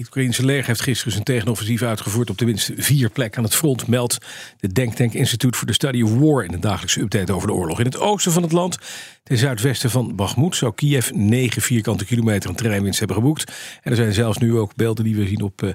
[0.00, 3.86] Het Oekraïnse leger heeft gisteren zijn tegenoffensief uitgevoerd op tenminste vier plekken aan het front,
[3.86, 4.18] meldt
[4.58, 7.78] de Denktank Institute for the Study of War in een dagelijkse update over de oorlog.
[7.78, 8.78] In het oosten van het land,
[9.22, 13.52] ten zuidwesten van Bakhmut, zou Kiev 9 vierkante kilometer een terreinwinst hebben geboekt.
[13.82, 15.70] En er zijn zelfs nu ook beelden die we zien op uh,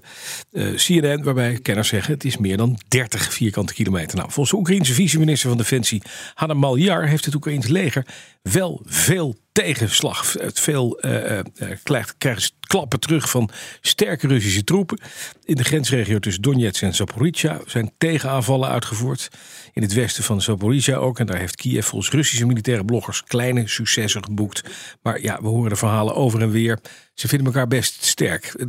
[0.51, 4.17] uh, CNN, waarbij kenners zeggen het is meer dan 30 vierkante kilometer.
[4.17, 6.01] Nou, volgens de Oekraïnse vice-minister van Defensie
[6.33, 8.05] Hanna Maljar heeft het Oekraïnse leger
[8.41, 10.33] wel veel tegenslag.
[10.33, 11.39] Het veel uh,
[11.83, 13.49] krijgt, krijgt klappen terug van
[13.81, 14.99] sterke Russische troepen.
[15.43, 19.29] In de grensregio tussen Donetsk en Zaporizhia zijn tegenaanvallen uitgevoerd.
[19.73, 21.19] In het westen van Zaporizhia ook.
[21.19, 24.63] En daar heeft Kiev volgens Russische militaire bloggers kleine successen geboekt.
[25.01, 26.79] Maar ja, we horen de verhalen over en weer.
[27.13, 28.65] Ze vinden elkaar best sterk.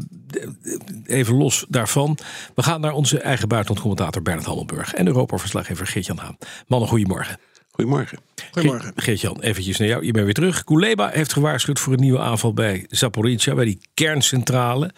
[1.04, 2.18] Even los daarvan.
[2.54, 4.94] We gaan naar onze eigen buitenlandcommentator Bernard Hammelburg.
[4.94, 6.36] En Europa-verslaggever Geert-Jan Haan.
[6.66, 7.38] Mannen, goedemorgen.
[7.76, 8.18] Goedemorgen.
[8.52, 8.92] Goedemorgen.
[8.96, 10.04] Geert-Jan, eventjes naar jou.
[10.04, 10.64] Je bent weer terug.
[10.64, 14.92] Kuleba heeft gewaarschuwd voor een nieuwe aanval bij Zaporizhia, bij die kerncentrale.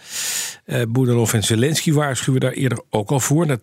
[0.66, 3.46] Uh, en Zelensky waarschuwen daar eerder ook al voor.
[3.46, 3.60] Dat,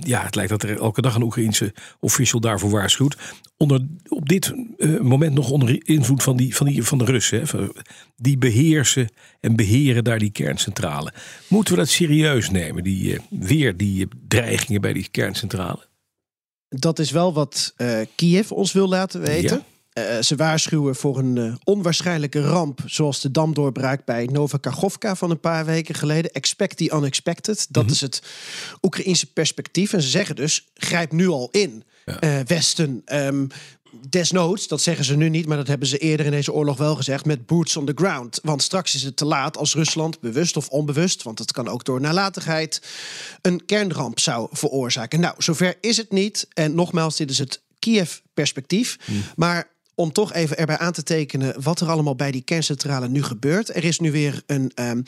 [0.00, 3.16] ja, het lijkt dat er elke dag een Oekraïense official daarvoor waarschuwt.
[3.56, 7.42] Onder, op dit uh, moment nog onder invloed van, die, van, die, van de Russen.
[7.42, 7.66] Hè,
[8.16, 9.08] die beheersen
[9.40, 11.12] en beheren daar die kerncentrale.
[11.48, 12.82] Moeten we dat serieus nemen?
[12.82, 15.87] Die, uh, weer die dreigingen bij die kerncentrale?
[16.68, 19.56] Dat is wel wat uh, Kiev ons wil laten weten.
[19.56, 20.16] Ja.
[20.16, 25.30] Uh, ze waarschuwen voor een uh, onwaarschijnlijke ramp, zoals de damdoorbraak bij Nova Kachovka van
[25.30, 26.32] een paar weken geleden.
[26.32, 27.66] Expect the unexpected.
[27.70, 27.92] Dat mm -hmm.
[27.94, 28.22] is het
[28.82, 29.92] Oekraïense perspectief.
[29.92, 32.44] En ze zeggen dus: grijp nu al in, ja.
[32.44, 33.02] Westen.
[33.12, 33.48] Um,
[34.08, 36.96] Desnoods, dat zeggen ze nu niet, maar dat hebben ze eerder in deze oorlog wel
[36.96, 38.38] gezegd, met boots on the ground.
[38.42, 41.84] Want straks is het te laat als Rusland, bewust of onbewust, want het kan ook
[41.84, 42.82] door nalatigheid,
[43.42, 45.20] een kernramp zou veroorzaken.
[45.20, 46.46] Nou, zover is het niet.
[46.52, 48.98] En nogmaals, dit is het Kiev-perspectief.
[49.04, 49.22] Hmm.
[49.36, 53.22] Maar om toch even erbij aan te tekenen wat er allemaal bij die kerncentrale nu
[53.22, 53.76] gebeurt.
[53.76, 54.72] Er is nu weer een.
[54.74, 55.04] Um,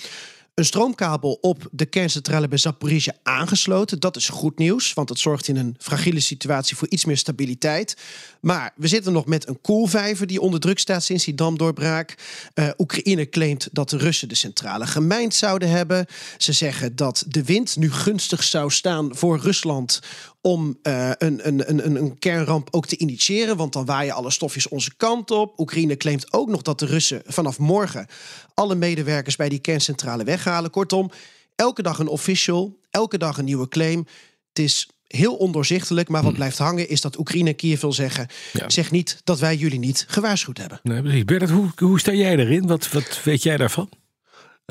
[0.61, 4.01] een stroomkabel op de kerncentrale bij Zaporizhia aangesloten.
[4.01, 7.97] Dat is goed nieuws, want het zorgt in een fragiele situatie voor iets meer stabiliteit.
[8.41, 12.15] Maar we zitten nog met een koelvijver die onder druk staat sinds die damdoorbraak.
[12.55, 16.07] Uh, Oekraïne claimt dat de Russen de centrale gemijnd zouden hebben.
[16.39, 20.01] Ze zeggen dat de wind nu gunstig zou staan voor Rusland
[20.41, 23.57] om uh, een, een, een, een kernramp ook te initiëren.
[23.57, 25.59] Want dan waaien alle stofjes onze kant op.
[25.59, 28.07] Oekraïne claimt ook nog dat de Russen vanaf morgen
[28.55, 30.71] alle medewerkers bij die kerncentrale weghalen.
[30.71, 31.11] Kortom,
[31.55, 34.07] elke dag een official, elke dag een nieuwe claim.
[34.49, 38.71] Het is heel ondoorzichtelijk, maar wat blijft hangen is dat Oekraïne Kiev wil zeggen: ja.
[38.71, 40.81] zeg niet dat wij jullie niet gewaarschuwd hebben.
[40.83, 41.25] Nee, precies.
[41.25, 42.67] Bernard, hoe, hoe sta jij erin?
[42.67, 43.89] Wat, wat weet jij daarvan?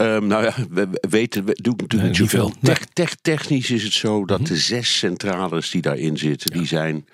[0.01, 2.53] Um, nou ja, we weten, we doen natuurlijk niet zoveel.
[2.61, 4.53] Te te technisch is het zo dat mm -hmm.
[4.53, 6.57] de zes centrales die daarin zitten, ja.
[6.59, 7.05] die zijn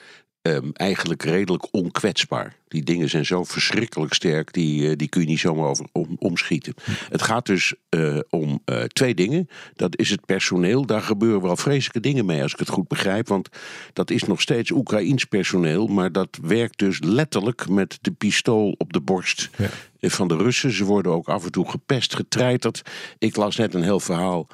[0.47, 2.55] um, eigenlijk redelijk onkwetsbaar.
[2.67, 6.15] Die dingen zijn zo verschrikkelijk sterk, die, uh, die kun je niet zomaar over, om,
[6.19, 6.73] omschieten.
[7.09, 9.49] Het gaat dus uh, om uh, twee dingen.
[9.73, 10.85] Dat is het personeel.
[10.85, 13.27] Daar gebeuren wel vreselijke dingen mee, als ik het goed begrijp.
[13.27, 13.49] Want
[13.93, 15.87] dat is nog steeds Oekraïns personeel.
[15.87, 19.49] Maar dat werkt dus letterlijk met de pistool op de borst
[19.99, 20.09] ja.
[20.09, 20.71] van de Russen.
[20.71, 22.81] Ze worden ook af en toe gepest, getreiterd.
[23.17, 24.47] Ik las net een heel verhaal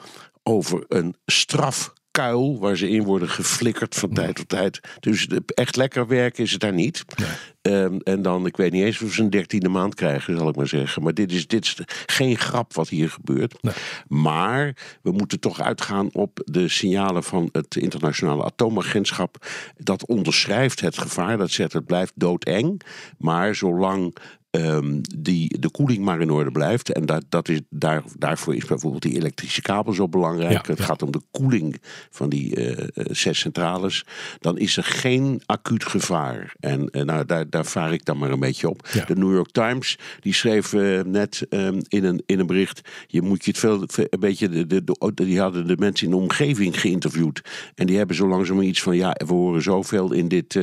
[0.44, 4.80] over een straf kuil waar ze in worden geflikkerd van tijd tot tijd.
[5.00, 7.04] Dus echt lekker werken is het daar niet.
[7.16, 7.30] Nee.
[7.62, 10.56] Um, en dan, ik weet niet eens of ze een dertiende maand krijgen, zal ik
[10.56, 11.04] maar zeggen.
[11.04, 13.58] Maar dit is, dit is geen grap wat hier gebeurt.
[13.62, 13.74] Nee.
[14.08, 19.46] Maar we moeten toch uitgaan op de signalen van het internationale atoomagentschap.
[19.78, 21.38] Dat onderschrijft het gevaar.
[21.38, 22.82] Dat zegt het blijft doodeng.
[23.18, 24.16] Maar zolang
[24.58, 26.92] Um, die de koeling maar in orde blijft.
[26.92, 30.52] En dat, dat is, daar, daarvoor is bijvoorbeeld die elektrische kabel zo belangrijk.
[30.52, 30.84] Ja, het ja.
[30.84, 34.06] gaat om de koeling van die uh, zes centrales.
[34.40, 36.54] Dan is er geen acuut gevaar.
[36.60, 38.88] En uh, nou, daar, daar vaar ik dan maar een beetje op.
[38.94, 39.06] Ja.
[39.06, 42.82] De New York Times die schreef uh, net um, in, een, in een bericht.
[43.08, 44.50] Je moet je het veel, een beetje.
[44.50, 47.42] De, de, de, die hadden de mensen in de omgeving geïnterviewd.
[47.76, 48.96] En die hebben zo langzaam iets van.
[48.96, 50.60] Ja, we horen zoveel in dit,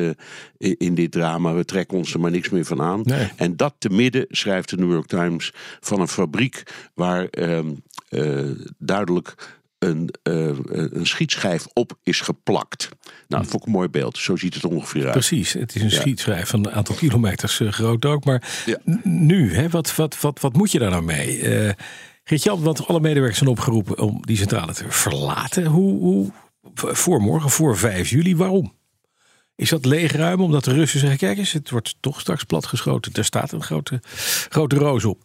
[0.58, 1.54] in dit drama.
[1.54, 3.00] We trekken ons er maar niks meer van aan.
[3.04, 3.28] Nee.
[3.36, 6.62] En dat te midden, schrijft de New York Times, van een fabriek
[6.94, 7.58] waar uh,
[8.10, 9.34] uh, duidelijk
[9.78, 12.88] een, uh, een schietschijf op is geplakt.
[13.28, 14.18] Nou, dat vond ik een mooi beeld.
[14.18, 15.12] Zo ziet het ongeveer uit.
[15.12, 16.00] Precies, het is een ja.
[16.00, 18.24] schietschijf van een aantal kilometers uh, groot ook.
[18.24, 18.78] Maar ja.
[19.02, 21.40] nu, hè, wat, wat, wat, wat moet je daar nou mee?
[21.40, 21.70] Uh,
[22.24, 25.64] Geert-Jan, want alle medewerkers zijn opgeroepen om die centrale te verlaten.
[25.66, 26.30] Hoe, hoe,
[26.74, 28.77] voor morgen, voor 5 juli, waarom?
[29.58, 33.12] Is dat leegruim omdat de Russen zeggen: kijk eens, het wordt toch straks platgeschoten.
[33.12, 34.00] Er staat een grote,
[34.48, 35.24] grote roos op.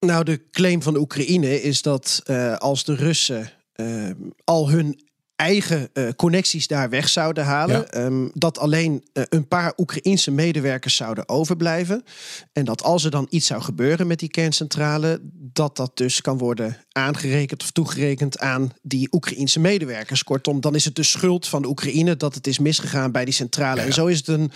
[0.00, 4.10] Nou, de claim van de Oekraïne is dat uh, als de Russen uh,
[4.44, 5.00] al hun
[5.36, 7.90] eigen uh, connecties daar weg zouden halen.
[7.90, 12.04] Ehm, dat alleen uh, een paar Oekraïense medewerkers zouden overblijven.
[12.52, 16.38] En dat als er dan iets zou gebeuren met die kerncentrale, dat dat dus kan
[16.38, 20.24] worden aangerekend of toegerekend aan die Oekraïense medewerkers.
[20.24, 23.34] Kortom, dan is het de schuld van de Oekraïne dat het is misgegaan bij die
[23.34, 23.80] centrale.
[23.80, 23.86] Ja.
[23.86, 24.52] En zo is het een,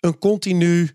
[0.00, 0.90] een continu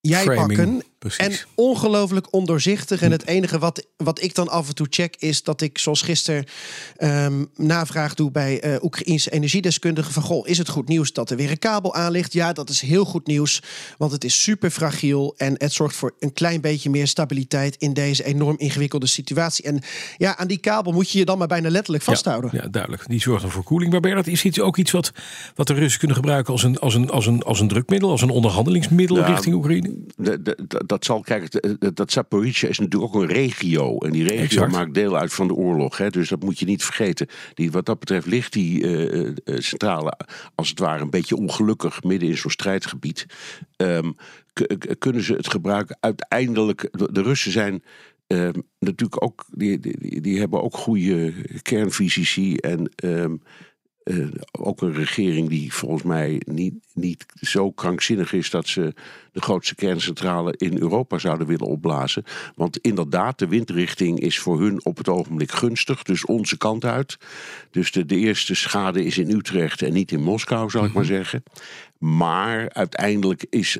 [0.00, 0.82] jij pakken.
[1.16, 3.02] En ongelooflijk ondoorzichtig.
[3.02, 6.02] En het enige wat, wat ik dan af en toe check is dat ik, zoals
[6.02, 6.44] gisteren,
[6.98, 10.12] um, navraag doe bij uh, Oekraïense energiedeskundigen.
[10.12, 12.32] Van goh, is het goed nieuws dat er weer een kabel aan ligt?
[12.32, 13.62] Ja, dat is heel goed nieuws.
[13.98, 15.34] Want het is super fragiel.
[15.36, 19.64] En het zorgt voor een klein beetje meer stabiliteit in deze enorm ingewikkelde situatie.
[19.64, 19.80] En
[20.16, 22.50] ja, aan die kabel moet je je dan maar bijna letterlijk vasthouden.
[22.52, 23.04] Ja, ja duidelijk.
[23.06, 23.92] Die zorgt dan voor koeling.
[23.92, 25.12] Maar Bernard, is iets ook iets wat,
[25.54, 28.22] wat de Russen kunnen gebruiken als een, als een, als een, als een drukmiddel, als
[28.22, 29.92] een onderhandelingsmiddel richting Oekraïne?
[30.90, 31.60] Dat zal, kijk,
[31.94, 33.98] dat Zaporizhia is natuurlijk ook een regio.
[33.98, 35.96] En die regio maakt deel uit van de oorlog.
[35.96, 37.26] Hè, dus dat moet je niet vergeten.
[37.54, 40.18] Die, wat dat betreft ligt die uh, centrale,
[40.54, 43.26] als het ware, een beetje ongelukkig midden in zo'n strijdgebied.
[43.76, 44.16] Um,
[44.98, 45.96] kunnen ze het gebruiken?
[46.00, 47.82] Uiteindelijk, de Russen zijn
[48.26, 51.32] um, natuurlijk ook, die, die, die, hebben ook goede
[51.62, 52.90] kernfysici en.
[53.04, 53.42] Um,
[54.04, 58.94] uh, ook een regering die volgens mij niet, niet zo krankzinnig is dat ze
[59.32, 62.24] de grootste kerncentrale in Europa zouden willen opblazen.
[62.54, 67.18] Want inderdaad, de windrichting is voor hun op het ogenblik gunstig, dus onze kant uit.
[67.70, 71.04] Dus de, de eerste schade is in Utrecht en niet in Moskou, zal ik maar
[71.04, 71.12] mhm.
[71.12, 71.42] zeggen.
[71.98, 73.78] Maar uiteindelijk is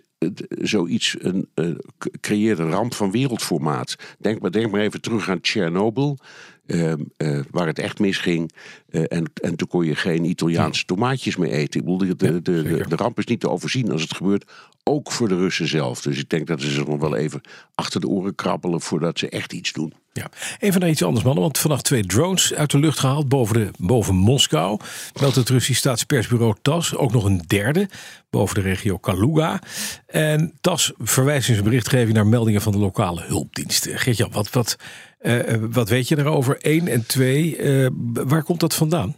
[0.48, 1.74] zoiets een, uh,
[2.20, 3.96] creëert een ramp van wereldformaat.
[4.18, 6.18] Denk maar, denk maar even terug aan Tsjernobyl.
[6.66, 8.52] Uh, uh, waar het echt misging.
[8.90, 11.80] Uh, en, en toen kon je geen Italiaanse tomaatjes meer eten.
[11.80, 14.50] Ik bedoel, de, de, de, de, ramp is niet te overzien als het gebeurt.
[14.84, 16.00] Ook voor de Russen zelf.
[16.02, 17.40] Dus ik denk dat ze zich nog wel even
[17.74, 19.92] achter de oren krabbelen voordat ze echt iets doen.
[20.12, 21.42] Ja, even naar iets anders, mannen.
[21.42, 24.80] Want vannacht twee drones uit de lucht gehaald boven, de, boven Moskou.
[25.20, 26.96] Meldt het Russisch staatspersbureau TAS.
[26.96, 27.88] Ook nog een derde
[28.30, 29.62] boven de regio Kaluga.
[30.06, 33.98] En TAS verwijst in zijn berichtgeving naar meldingen van de lokale hulpdiensten.
[33.98, 34.76] Geert-Jan, wat, wat,
[35.22, 35.40] uh,
[35.70, 36.56] wat weet je daarover?
[36.60, 39.14] Eén en twee, uh, waar komt dat sondern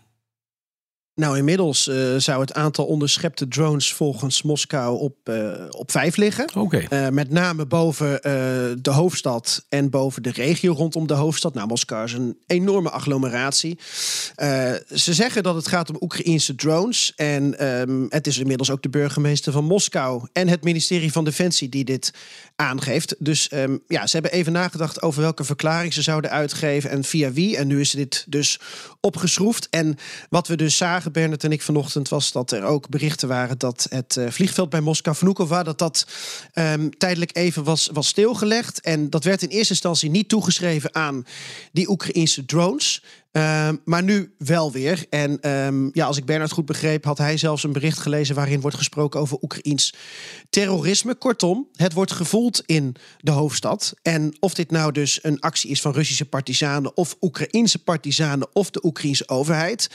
[1.14, 6.49] Nou, inmiddels uh, zou het aantal onderschepte drones volgens Moskou op, uh, op vijf liggen.
[6.55, 6.87] Okay.
[6.91, 8.20] Uh, met name boven
[8.82, 11.55] de hoofdstad en boven de regio rondom de hoofdstad.
[11.55, 13.79] Nou, Moskou is een enorme agglomeratie.
[14.94, 17.12] ze zeggen dat het gaat om Oekraïnse drones.
[17.17, 21.69] En um, het is inmiddels ook de burgemeester van Moskou en het ministerie van Defensie
[21.69, 22.12] die dit
[22.56, 23.14] aangeeft.
[23.19, 27.32] Dus um, ja, ze hebben even nagedacht over welke verklaring ze zouden uitgeven en via
[27.32, 27.56] wie.
[27.56, 28.61] En nu is dit dus
[29.00, 29.69] opgeschroefd.
[29.70, 29.97] En
[30.29, 33.87] wat we dus zagen Bernard en ik vanochtend, was dat er ook berichten waren dat
[33.90, 36.06] het uh, vliegveld bij Moskou, Vnukovo, dat dat
[36.54, 38.81] um, tijdelijk even was, was stilgelegd.
[38.81, 41.26] En dat werd in eerste instantie niet toegeschreven aan
[41.72, 43.02] die Oekraïnse drones.
[43.32, 45.06] Um, maar nu wel weer.
[45.11, 48.61] En um, ja, als ik Bernard goed begreep, had hij zelfs een bericht gelezen waarin
[48.61, 49.94] wordt gesproken over Oekraïns
[50.50, 51.14] terrorisme.
[51.14, 53.94] Kortom, het wordt gevoeld in de hoofdstad.
[54.02, 58.70] En of dit nou dus een actie is van Russische partisanen of Oekraïnse partisanen of
[58.70, 59.90] de Oekraïnse overheid.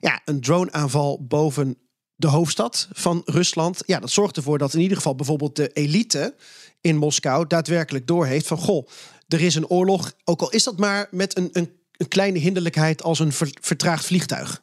[0.00, 1.76] Ja, een droneaanval boven
[2.14, 3.82] de hoofdstad van Rusland.
[3.86, 6.34] Ja, dat zorgt ervoor dat in ieder geval bijvoorbeeld de elite
[6.80, 8.88] in Moskou daadwerkelijk doorheeft van goh,
[9.28, 10.12] er is een oorlog.
[10.24, 14.62] Ook al is dat maar met een, een een kleine hinderlijkheid als een vertraagd vliegtuig.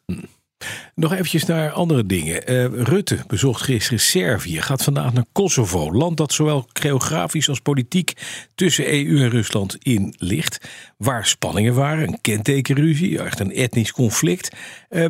[0.95, 2.51] Nog eventjes naar andere dingen.
[2.51, 5.91] Uh, Rutte bezocht gisteren Servië, gaat vandaag naar Kosovo.
[5.91, 8.13] Land dat zowel geografisch als politiek
[8.55, 10.67] tussen EU en Rusland in ligt.
[10.97, 14.55] Waar spanningen waren, een kentekenruzie, echt een etnisch conflict.
[14.89, 15.05] Uh,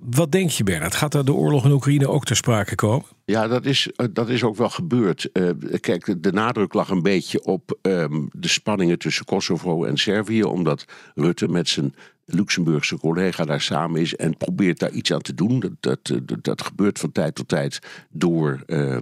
[0.00, 0.94] wat denk je, Bernard?
[0.94, 3.06] Gaat daar de oorlog in Oekraïne ook ter sprake komen?
[3.24, 5.28] Ja, dat is, eh, dat is ook wel gebeurd.
[5.32, 10.42] Uh, kijk, de nadruk lag een beetje op um, de spanningen tussen Kosovo en Servië,
[10.42, 10.84] omdat
[11.14, 11.94] Rutte met zijn
[12.24, 15.60] Luxemburgse collega daar samen is en probeert daar iets aan te doen.
[15.60, 17.78] Dat, dat, dat, dat gebeurt van tijd tot tijd
[18.10, 18.62] door.
[18.66, 18.96] Uh,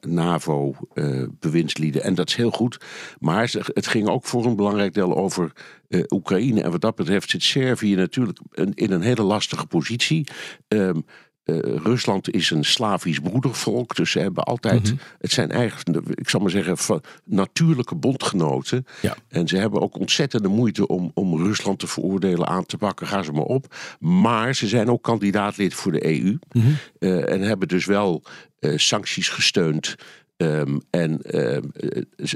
[0.00, 2.00] NAVO-bewindslieden.
[2.00, 2.80] Uh, en dat is heel goed.
[3.18, 5.52] Maar het ging ook voor een belangrijk deel over
[5.88, 6.62] uh, Oekraïne.
[6.62, 8.38] En wat dat betreft zit Servië natuurlijk
[8.74, 10.26] in een hele lastige positie.
[10.68, 11.04] Um,
[11.44, 14.82] uh, Rusland is een Slavisch broedervolk, dus ze hebben altijd.
[14.82, 14.98] Mm -hmm.
[15.18, 18.86] Het zijn eigenlijk, ik zal maar zeggen, natuurlijke bondgenoten.
[19.00, 19.16] Ja.
[19.28, 23.22] En ze hebben ook ontzettende moeite om, om Rusland te veroordelen, aan te pakken, ga
[23.22, 23.74] ze maar op.
[23.98, 26.38] Maar ze zijn ook kandidaatlid voor de EU.
[26.52, 26.76] Mm -hmm.
[26.98, 28.22] uh, en hebben dus wel
[28.60, 29.94] uh, sancties gesteund
[30.42, 31.58] Um, en uh,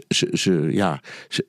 [0.09, 1.47] ze, ze, ja, ze,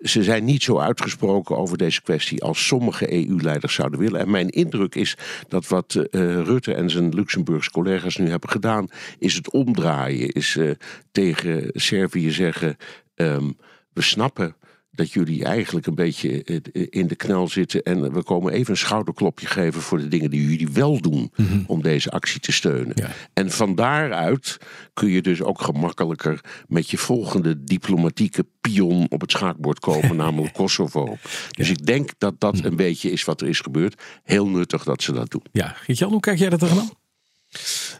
[0.00, 4.20] ze, zijn niet zo uitgesproken over deze kwestie als sommige EU-leiders zouden willen.
[4.20, 5.16] En mijn indruk is
[5.48, 6.02] dat wat uh,
[6.42, 10.28] Rutte en zijn Luxemburgse collega's nu hebben gedaan, is het omdraaien.
[10.28, 10.70] Is uh,
[11.12, 12.76] tegen Servië zeggen:
[13.14, 13.56] um,
[13.92, 14.56] we snappen
[14.94, 16.44] dat jullie eigenlijk een beetje
[16.90, 17.82] in de knel zitten.
[17.82, 21.62] En we komen even een schouderklopje geven voor de dingen die jullie wel doen Mhm.
[21.66, 22.92] om deze actie te steunen.
[22.94, 23.10] Ja.
[23.34, 24.56] En van daaruit
[24.94, 30.54] kun je dus ook gemakkelijker met je volgende diplomatieke pion op het schaakbord komen, namelijk
[30.54, 31.16] Kosovo.
[31.50, 32.66] Dus ik denk dat dat Mhm.
[32.66, 34.02] een beetje is wat er is gebeurd.
[34.24, 35.42] Heel nuttig dat ze dat doen.
[35.52, 36.90] Ja, Geert-Jan, hoe kijk jij dat tegenaan?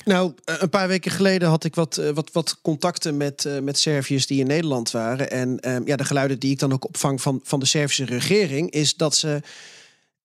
[0.04, 3.58] Nou, eh, een paar weken geleden had ik wat, eh, wat, wat contacten met, eh,
[3.58, 5.30] met Serviërs die in Nederland waren.
[5.30, 8.70] En ehm, ja, de geluiden die ik dan ook opvang van, van de Servische regering,
[8.70, 9.40] is dat ze.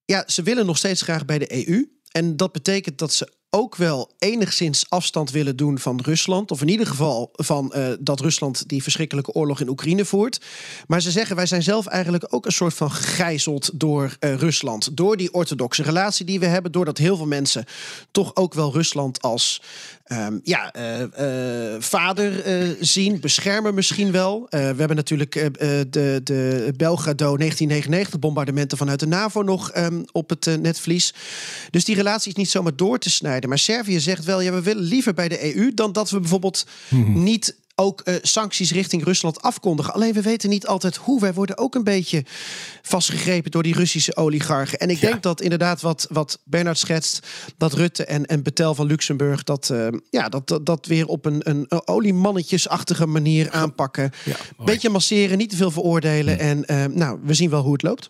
[0.06, 1.90] Ja, ze willen nog steeds graag bij de EU.
[2.12, 6.52] En dat betekent dat ze ook wel enigszins afstand willen doen van Rusland.
[6.52, 10.42] Of in ieder geval van eh, dat Rusland die verschrikkelijke oorlog in Oekraïne voert.
[10.88, 14.98] Maar ze zeggen, wij zijn zelf eigenlijk ook een soort van gegijzeld door eh, Rusland.
[14.98, 16.72] Door die orthodoxe relatie die we hebben.
[16.72, 17.66] Doordat heel veel mensen
[18.12, 19.62] toch ook wel Rusland als
[20.04, 22.44] ehm, ja, eh, vader
[22.80, 23.20] zien.
[23.20, 24.48] Beschermen misschien wel.
[24.50, 30.60] We hebben natuurlijk de, de Belgrado 1999 bombardementen vanuit de NAVO nog ehm, op het
[30.62, 31.14] netvlies.
[31.70, 33.47] Dus die relatie is niet zomaar door te snijden.
[33.48, 36.66] Maar Servië zegt wel, ja, we willen liever bij de EU dan dat we bijvoorbeeld
[37.14, 39.94] niet ook eh, sancties richting Rusland afkondigen.
[39.94, 41.20] Alleen we weten niet altijd hoe.
[41.20, 42.26] Wij worden ook een beetje
[42.82, 44.80] vastgegrepen door die Russische oligarchen.
[44.80, 45.10] En ik Ja.
[45.10, 47.28] denk dat inderdaad wat, wat Bernard schetst,
[47.58, 51.26] dat Rutte en, en Betel van Luxemburg dat, eh, ja, dat, dat, dat weer op
[51.26, 54.12] een, een oliemannetjesachtige manier aanpakken.
[54.26, 54.36] Ja.
[54.66, 56.40] Beetje masseren, niet te veel veroordelen.
[56.40, 58.10] En eh, nou, we zien wel hoe het loopt.